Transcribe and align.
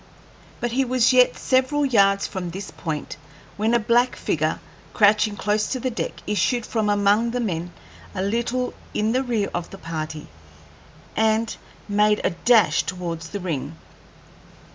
But 0.59 0.71
he 0.71 0.83
was 0.83 1.13
yet 1.13 1.37
several 1.37 1.85
yards 1.85 2.25
from 2.25 2.49
this 2.49 2.71
point 2.71 3.17
when 3.55 3.75
a 3.75 3.79
black 3.79 4.15
figure, 4.15 4.59
crouching 4.95 5.35
close 5.37 5.67
to 5.67 5.79
the 5.79 5.91
deck, 5.91 6.21
issued 6.25 6.65
from 6.65 6.89
among 6.89 7.29
the 7.29 7.39
men, 7.39 7.71
a 8.15 8.23
little 8.23 8.73
in 8.95 9.11
the 9.11 9.21
rear 9.21 9.51
of 9.53 9.69
the 9.69 9.77
party, 9.77 10.25
and 11.15 11.55
made 11.87 12.19
a 12.23 12.31
dash 12.31 12.81
towards 12.81 13.29
the 13.29 13.39
ring. 13.39 13.77